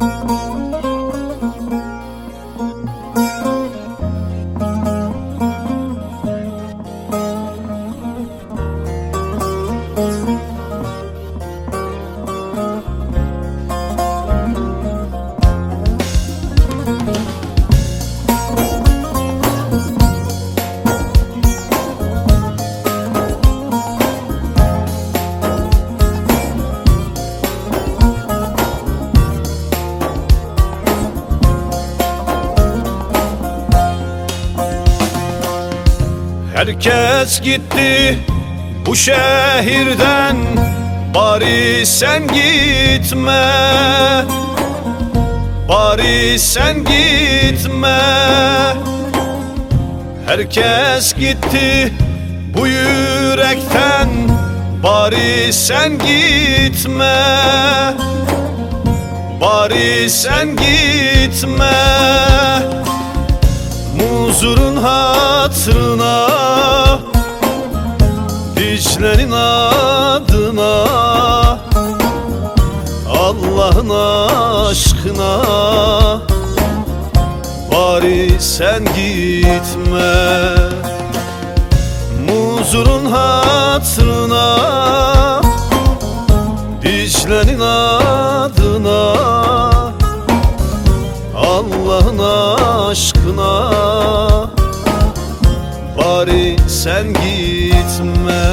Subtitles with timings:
[0.00, 0.34] Thank
[36.64, 38.18] Herkes gitti
[38.86, 40.36] bu şehirden
[41.14, 43.44] Bari sen gitme.
[45.68, 47.98] Bari sen gitme.
[50.26, 51.92] Herkes gitti
[52.54, 54.08] bu yürekten
[54.82, 57.16] Bari sen gitme.
[59.40, 61.74] Bari sen gitme
[64.34, 66.28] Muzurun hatırına
[68.56, 70.84] Dicle'nin adına
[73.08, 73.90] Allah'ın
[74.70, 75.42] aşkına.
[77.72, 80.14] Bari sen gitme
[82.26, 84.63] Muzurun hatırına
[96.84, 98.44] sen gitme.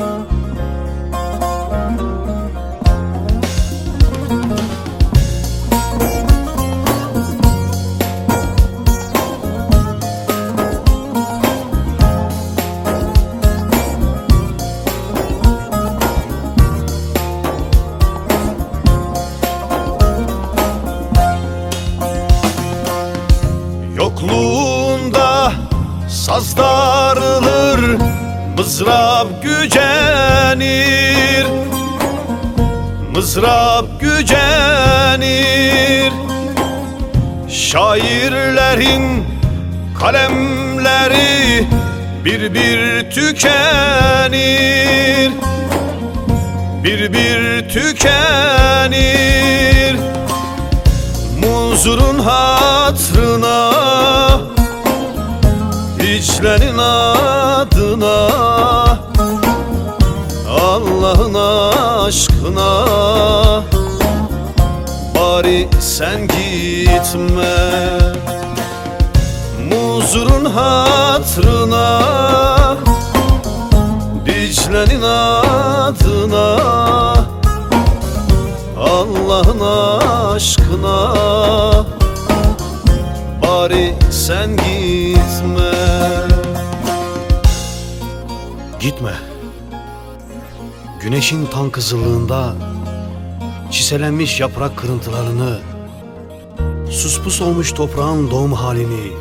[0.00, 0.39] Yokluğunda
[26.30, 27.98] saz darılır
[28.56, 31.46] Mızrap gücenir.
[33.14, 36.12] Mızrap gücenir.
[37.48, 39.24] Şairlerin
[40.00, 41.66] kalemleri
[42.24, 43.50] bir bir tükenir.
[46.84, 49.20] Bir bir tükenir.
[51.42, 53.70] Muzurun hatrına
[56.20, 58.28] Dicle'nin adına
[60.48, 61.34] Allah'ın
[62.04, 62.86] aşkına.
[65.14, 67.56] Bari sen gitme
[69.70, 72.02] Muzurun hatrına
[74.26, 76.56] Dicle'nin adına.
[78.78, 79.60] Allah'ın
[80.34, 81.14] aşkına.
[83.42, 85.79] Bari sen gitme
[88.80, 89.12] Gitme.
[91.02, 92.54] Güneşin tan kızıllığında
[93.70, 95.58] çiselenmiş yaprak kırıntılarını,
[96.90, 99.12] suspus olmuş toprağın doğum halini,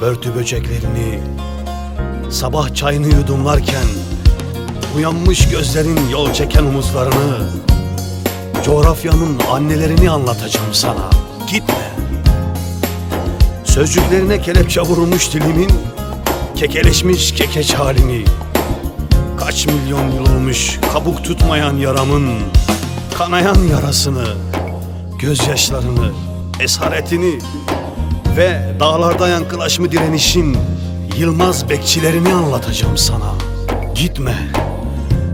[0.00, 1.20] börtü böceklerini,
[2.30, 3.86] sabah çayını yudumlarken
[4.96, 7.48] uyanmış gözlerin yol çeken omuzlarını,
[8.64, 11.10] coğrafyanın annelerini anlatacağım sana.
[11.50, 11.92] Gitme.
[13.64, 15.70] Sözcüklerine kelepçe vurulmuş dilimin
[16.58, 18.24] kekeleşmiş kekeç halini.
[19.36, 22.28] Kaç milyon yıl olmuş kabuk tutmayan yaramın
[23.18, 24.24] Kanayan yarasını
[25.18, 26.10] Gözyaşlarını
[26.60, 27.38] Esaretini
[28.36, 30.56] Ve dağlarda yankılaşma direnişin
[31.18, 33.32] Yılmaz bekçilerini anlatacağım sana.
[33.94, 34.34] Gitme.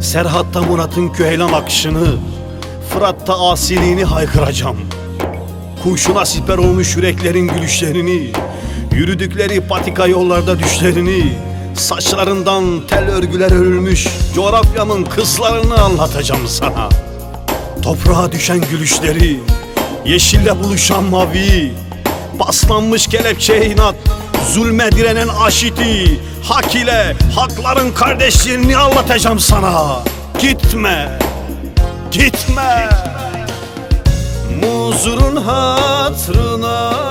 [0.01, 2.07] Serhat'ta Murat'ın küheylan akışını
[2.91, 4.77] Fırat'ta asiliğini haykıracağım.
[5.83, 8.33] Kurşuna siper olmuş yüreklerin gülüşlerini
[8.95, 11.39] Yürüdükleri patika yollarda düşlerini
[11.75, 16.89] Saçlarından tel örgüler örülmüş Coğrafyamın kızlarını anlatacağım sana.
[17.83, 19.41] Toprağa düşen gülüşleri
[20.05, 21.73] Yeşille buluşan mavi
[22.39, 23.95] Paslanmış kelepçe inat
[24.53, 30.03] Zulme direnen aşiti Hak ile hakların kardeşlerini anlatacağım sana.
[30.41, 31.19] Gitme
[32.13, 32.89] Gitme.
[34.63, 37.04] Muzurun hatrına